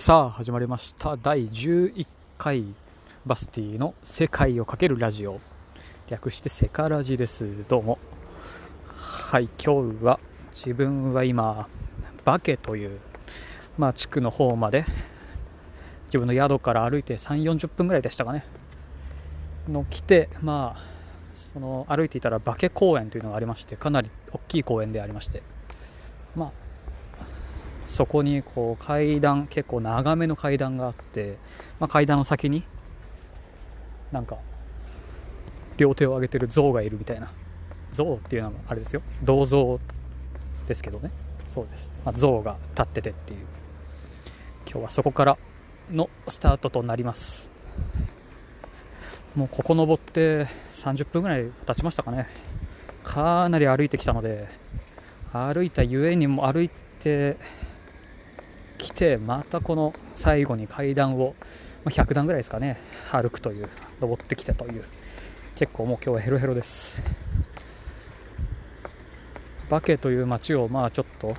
[0.00, 1.18] さあ始まりました。
[1.18, 2.06] 第11
[2.38, 2.64] 回
[3.26, 5.40] バスティの世界をかけるラジオ。
[6.08, 7.46] 略してセカラジです。
[7.68, 7.98] どうも。
[8.96, 10.18] はい今日は
[10.52, 11.68] 自分は今
[12.24, 12.98] バケという
[13.76, 14.86] まあ地区の方まで
[16.06, 18.46] 自分の宿から歩いて3 4 0分ぐらいでしたかね。
[19.68, 20.82] の来てまあ
[21.52, 25.42] その歩いていたらバケ公園というのがありましてかなり大きい公園でありまして。
[26.34, 26.59] まあ
[28.00, 31.36] そこにこう階段結構長めの階段があって、
[31.78, 32.64] まあ、階段の先に
[34.10, 34.38] なんか
[35.76, 37.30] 両手を上げてる象がいるみたいな。
[37.92, 39.02] 象っていうのはあれですよ。
[39.22, 39.78] 銅像
[40.66, 41.10] ですけどね。
[41.54, 43.40] そうです、まあ、象が立っててっていう。
[44.66, 45.36] 今日はそこから
[45.90, 47.50] のスタートとなります。
[49.36, 52.28] もうここ登って30分ぐらい経ちましたかね。
[53.04, 54.48] かなり歩いてきたので
[55.34, 56.70] 歩いたゆえにも歩い
[57.00, 57.36] て
[58.82, 61.34] 来てまたこの最後に階段を
[61.84, 62.78] 100段ぐらいですかね
[63.10, 63.68] 歩くという
[64.00, 64.84] 登ってきたという
[65.56, 67.02] 結構もう今日はヘロヘロです。
[69.68, 71.36] バケという街をまあちょっと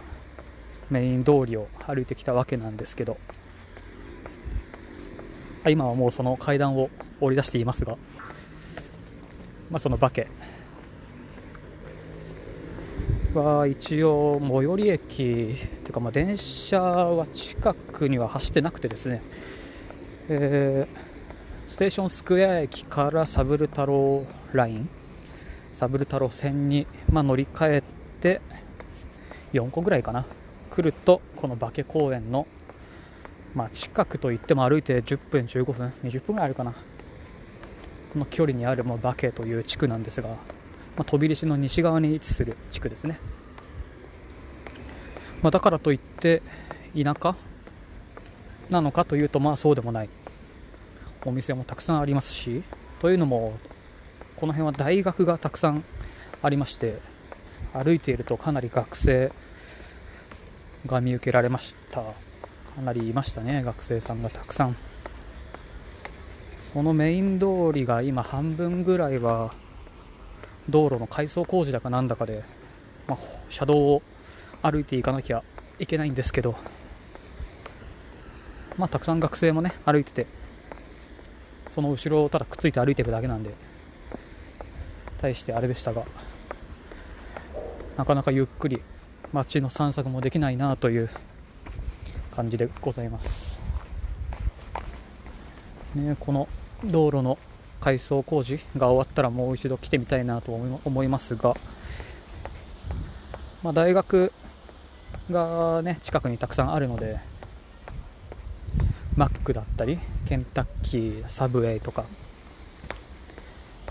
[0.90, 3.18] メイン通りを歩いてきたわけなんですけど
[5.70, 7.98] 今はもうその階段を降り出していますが、
[9.70, 10.28] まあ、そのバケ
[13.34, 15.56] は一応最寄り駅とい
[15.90, 19.22] うかまあ電車は近くには走ってなくてですね、
[20.30, 24.90] えー、ステーションスクエア駅からサブル太郎ライン
[25.82, 27.84] サブル太郎線に、まあ、乗り換え
[28.20, 28.42] て
[29.54, 30.26] 4個ぐらいかな。
[30.70, 32.48] 来るとこの化け公園の、
[33.56, 36.72] まあ、近くといっても歩いて10分15分20分ぐらいあるかな。
[36.72, 40.30] この距離にあるもうバケという地区なんですが。
[40.96, 43.18] まあ、飛び出しの西側に位置する地区ですね、
[45.42, 46.42] まあ、だからといって
[46.94, 47.36] 田舎？
[48.70, 50.10] なのかというとまあそうでもない。
[51.26, 52.64] お店もたくさんありますし
[53.00, 53.58] というのも
[54.36, 55.84] この辺は大学がたくさん
[56.42, 57.00] ありまして
[57.74, 59.32] 歩いているとかなり学生
[60.88, 62.02] が見受けられました。
[62.02, 64.76] かなりいましたね学生さんがたくさん。
[66.74, 69.54] そのメイン通りが今半分ぐらいは
[70.70, 72.44] 道路の改装工事だかなんだかで、
[73.08, 73.18] まあ、
[73.50, 74.02] 車道を
[74.62, 75.44] 歩いていかなきゃ
[75.80, 76.56] いけないんですけど、
[78.78, 80.28] まあ、たくさん学生もね歩いてて
[81.70, 83.54] その後ろをただくっついて歩いていくだけなんで
[85.22, 86.04] 対してあれでしたが
[87.98, 88.82] なかなかゆっくり
[89.34, 91.10] 街の散策もできないなという
[92.36, 93.58] 感じでございます、
[95.96, 96.48] ね、この
[96.84, 97.38] 道路の
[97.82, 100.54] 改装工事が終わったらもう一度来てみたいなと
[100.86, 101.58] 思いますが、
[103.64, 104.32] まあ、大学
[105.30, 107.20] が、ね、近くにたくさんあるので
[109.18, 112.06] マックだったりケンタッキーサブウェイとか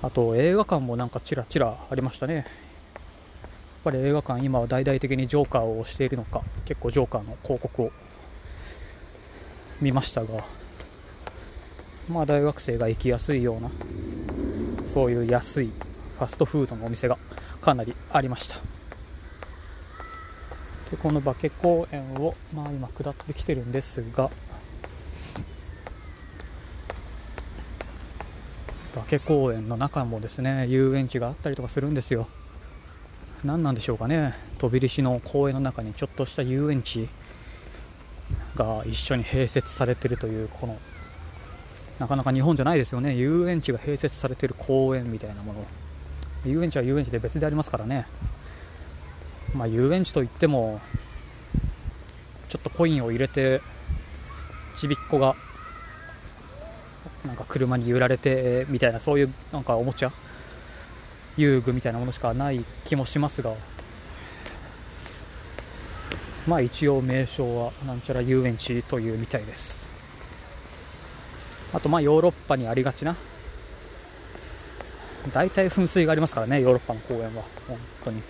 [0.03, 2.35] あと映画館もなんかちらちらありましたね。
[2.37, 2.45] やっ
[3.85, 7.93] ぱり映画館今は大々的にジョーカーをしているのか結構ジョーカーの広告を
[9.81, 10.45] 見ましたが
[12.11, 13.71] まあ、大学生が行きやすいような
[14.85, 15.71] そういう安い
[16.19, 17.17] ファストフードのお店が
[17.63, 18.57] かなりありました。
[20.91, 24.29] でこの化公園を、まあ、今下ってきてるんですが
[28.95, 32.29] 化公園の中もですね遊園地があったりとかするんですよ。
[33.45, 34.35] 何なんでしょうかね。
[34.59, 37.09] 飛び出しの公園の中にちょっとした遊園地
[38.55, 40.77] が一緒に併設されているというこの
[42.01, 43.15] なかなか日本じゃないですよね。
[43.15, 45.67] 遊園地が併設されている公園みたいなもの。
[46.47, 48.07] 遊園地は遊園地で別でありますからね。
[49.55, 50.81] まあ遊園地といっても
[52.49, 53.61] ちょっとコインを入れて
[54.77, 55.37] ちびっこが
[57.27, 60.11] なんか車に揺られてみたいなそういうなんかおもちゃ
[61.37, 63.53] 遊具みたいなものしかない気もしますが。
[66.49, 69.80] まあ一応名称はなんちゃら遊園地というみたいです。
[71.73, 73.17] あとまあヨーロッパにありがちな。
[75.35, 77.43] 大体噴水がありますからねヨーロッパの公園は。
[77.69, 78.23] 本当に。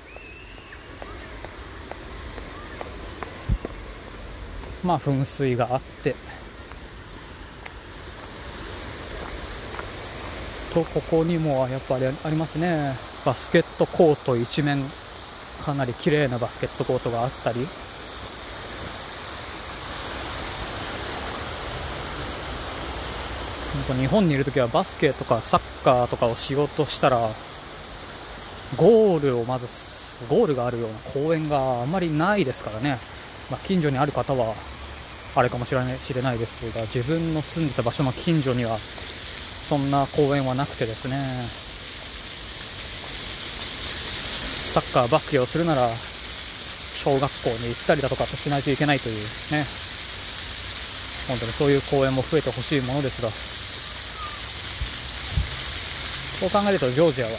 [4.84, 6.14] まあ噴水があって。
[10.74, 12.94] とここにもやっぱりありますね。
[13.24, 14.82] バスケットコート一面
[15.64, 17.66] かなり綺麗なバスケットコートがあったり。
[23.70, 27.20] 日本にいるときはバスケとかサッカーとかをしようとしたら
[28.76, 29.66] ゴールをまず
[30.28, 32.98] ゴールがあるような公園があまりないですからね、
[33.50, 34.54] まあ、近所にある方は
[35.36, 38.76] あれかもしれない知れないですが自分の住んでた場所の近所には
[39.68, 41.16] そんな公園はなくてですね。
[44.74, 45.88] サッカーバスケをするなら
[46.94, 49.16] 小学校に行ったりだとかしないといけないという
[49.52, 49.64] ね。
[51.28, 53.49] 本当にそういう公園も増えてほしいものですが。
[56.40, 57.32] そう考えるとジョージアは、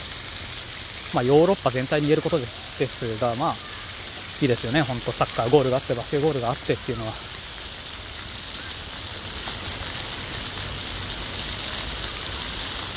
[1.16, 3.56] まあ、ヨーロッパ全体に言えることですがまあ
[4.42, 4.82] いいですよね。
[4.82, 7.14] 本当サッカーゴールがあってバスケゴールがあってっていうのは。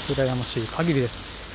[0.09, 1.47] 羨ましい限りです。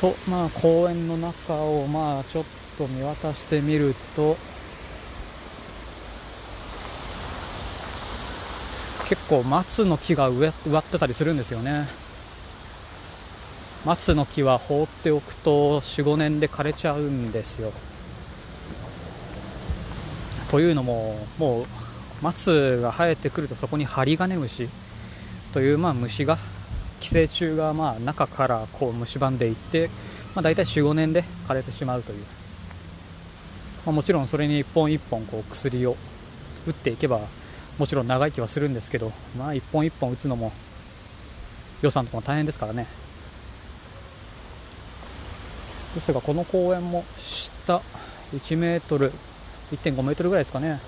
[0.00, 2.44] とまあ公園の中をまあちょっ
[2.78, 4.36] と見渡してみると
[9.08, 12.01] 結構松の木が植わってたりするんですよね。
[13.84, 17.72] 松の木は放っておくと45年で枯れちゃうんですよ。
[20.52, 21.66] というのももう
[22.22, 24.68] 松が生えてくるとそこにハリガネムシ
[25.52, 26.38] というまあ虫が
[27.00, 29.88] 寄生虫がまあ中からこう蝕んでいって、
[30.34, 32.24] まあ、大体45年で枯れてしまうという、
[33.84, 35.96] まあ、もちろんそれに一本一本こう薬を
[36.66, 37.20] 打っていけば
[37.78, 40.52] もちろん長生きはするんですけど、まあ、一本一本打つのも
[41.80, 43.01] 予算とかも大変ですからね。
[45.94, 47.82] ですがこの公園も下
[48.34, 49.12] 1メートル
[49.72, 50.80] 1.5メートルぐらいですかね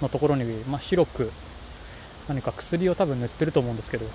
[0.00, 1.30] のところに、まあ、広く
[2.28, 4.06] 何か薬を多分塗ってると思うんですけど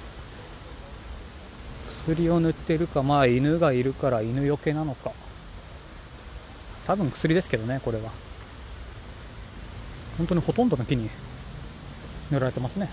[2.05, 5.11] 薬を塗ってるかまあ犬がいるから犬よけなのか。
[6.87, 8.09] 多分薬ですけどねこれは。
[10.17, 11.09] 本当にほとんどの木に
[12.31, 12.89] 塗られてますね。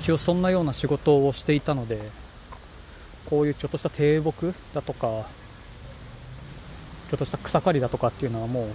[0.00, 2.10] 一応そんなような仕事をしていたので
[3.26, 5.26] こういうちょっとした低木だとか
[7.10, 8.68] ちょっとした草刈りだとかっていうのはもう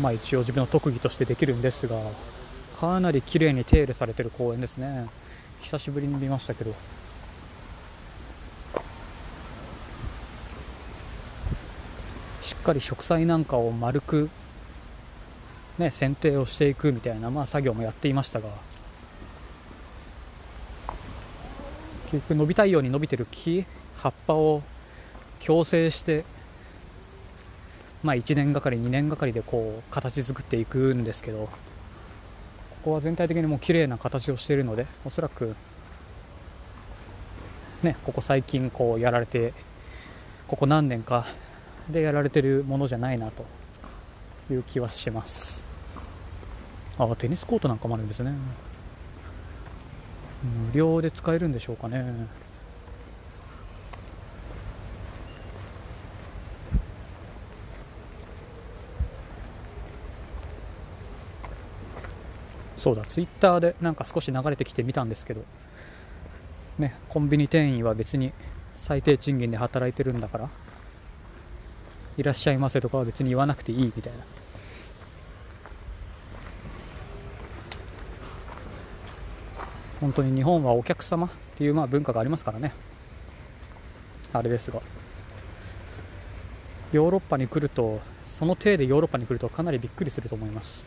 [0.00, 1.96] まあ一応自分の特技としてできるんですが
[2.76, 5.06] かなり綺麗に手入れされてる公園ですね。
[5.60, 6.72] 久しぶりに見ましたけど。
[12.40, 14.30] しっかり植栽なんかを丸く
[15.78, 18.67] ね剪定をしていくみたいなまあ作業もやっていましたが。
[22.10, 23.64] 結局伸びたいように伸びてる木
[23.96, 24.62] 葉っぱを
[25.40, 26.24] 矯正して
[28.02, 31.50] まあ1年がかり2年がかりでこう形作っていくんですけどこ
[32.82, 35.54] こは全体的にもう綺麗な形をしているのでおそらく
[37.82, 39.52] ねここ最近こうやられて
[40.46, 41.26] ここ何年か
[41.90, 43.44] でやられてるものじゃないなと
[44.50, 45.62] いう気はします。
[46.98, 48.32] あテニスコートなんかもあるんですね。
[50.42, 52.28] 無料で使えるんでしょうかね。
[62.76, 65.44] そうだツイッターでなんか少し流れてきてみたんですけど。
[66.78, 68.32] ねコンビニ店員は別に
[68.76, 70.48] 最低賃金で働いてるんだから
[72.16, 74.18] いらっしゃいませとかは別に言わなくていいみたいな。
[80.00, 82.72] 本当に日本はお客様っていうまあ文化がありますからね。
[84.32, 84.80] あれですが。
[86.92, 88.00] ヨーロッパに来ると
[88.38, 90.84] その体でヨーロッパに来るとかなりびっくりすると思います。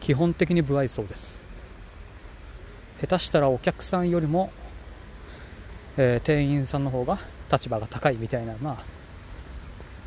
[0.00, 1.38] 基本的に不愛想です。
[3.00, 4.50] 下手したらお客さんよりも、
[5.96, 7.18] えー、店員さんの方が
[7.52, 8.84] 立場が高いみたいなまあ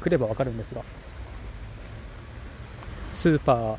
[0.01, 0.81] 来れば分かるんですが。
[3.13, 3.77] スーパー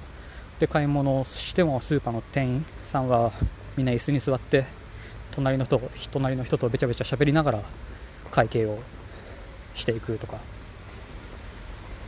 [0.58, 3.32] で買い物をしてもスーパーの店員さんは
[3.76, 4.64] みんな椅子に座って
[5.32, 5.80] 隣の人
[6.12, 7.62] 隣の人とべちゃべちゃ喋りながら
[8.30, 8.78] 会計を
[9.74, 10.38] していくとか。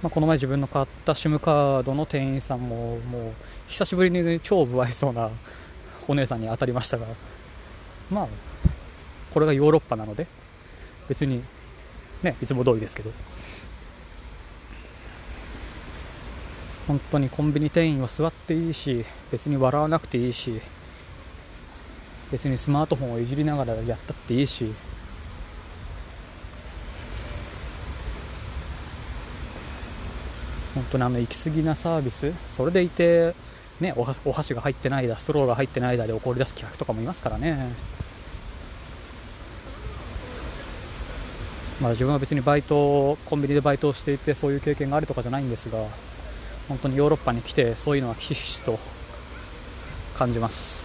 [0.02, 3.32] まあ、この前自分の買った SIM カードの店員さんももう
[3.66, 5.30] 久しぶりに、超不愛想な
[6.06, 7.06] お姉さんに当たりましたが
[8.10, 8.28] まあ
[9.32, 10.26] これがヨーロッパなので
[11.08, 11.42] 別に
[12.22, 13.10] ねいつも通りですけど。
[16.86, 20.60] 本当にコンビニ店員は座っていいし別に笑わなくていいし
[22.30, 24.72] 別にスマートフォンをいじりながらやったっていいし。
[30.76, 33.34] 本当にあの行き過ぎなサービスそれでいて、
[33.80, 37.72] ね、おお箸が入ってないだストローが入ってないだで怒り出す客とかもいますからね、
[41.80, 45.78] まあ、自分は別にバイトコンビニでバイトをしていてそういう経験があるとかじゃないんですが
[46.68, 48.78] 本当にヨーロッパに来てそういうのはひしひしと
[50.18, 50.75] 感じます。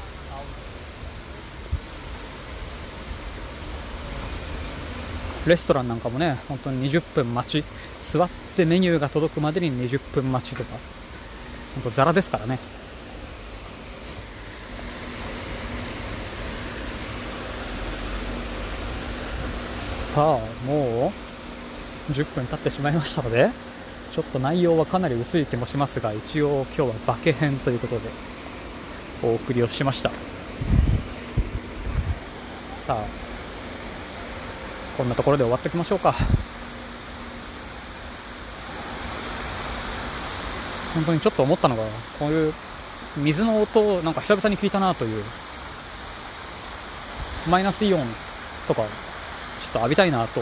[5.47, 7.65] レストランなんかもね本当に20分待ち。
[8.03, 10.71] 座ってメニューが届くまでに20分待ちとか。
[11.75, 12.59] 本当ザラですからね。
[20.13, 21.13] さあも
[22.09, 23.49] う10分経ってしまいましたので
[24.13, 28.01] ちょっと内容はかなり薄い気もしますが一応今日はバケ編ということで
[29.23, 30.09] お送りをしました。
[32.85, 33.30] さあ
[34.97, 36.13] こんなところで終わっておきましょうか。
[40.93, 41.83] 本当にちょっと思ったのが
[42.19, 42.53] こういう
[43.17, 45.23] 水の音をなんか久々に聞いたなという
[47.49, 48.01] マイナスイオン
[48.67, 48.87] とかちょ
[49.69, 50.41] っと浴びたいなと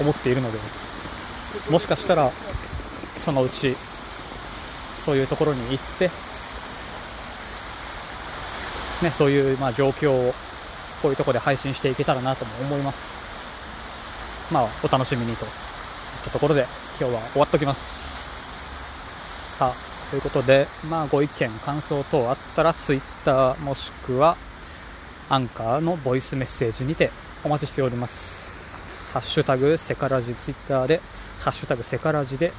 [0.00, 0.58] 思っているので
[1.70, 2.32] もしかしたら
[3.24, 3.76] そのうち
[5.04, 6.10] そういうところに行って
[9.02, 10.34] ね、そういうまあ状況を
[11.06, 12.98] こういうとこで配信していけたらなとも思います。
[14.52, 15.50] まあ、お楽しみにといっ
[16.24, 16.66] たところで
[16.98, 19.56] 今日は終わっておきます。
[19.56, 24.36] さあ、ということで、まあ、ご意見、感想等あったら Twitter もしくは
[25.28, 27.12] アンカーのボイスメッセージにて
[27.44, 28.50] お待ちしております。
[29.12, 31.00] ハッシュタグセカラジツイッターで、
[31.38, 32.52] ハッシュタグセカラジで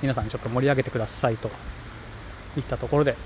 [0.00, 1.50] 皆さんちょっと盛り上げてくださいと
[2.56, 3.16] いったところで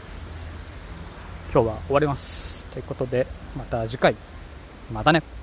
[1.52, 4.14] 今日は終わりますということでまた次回。
[4.92, 5.35] またね。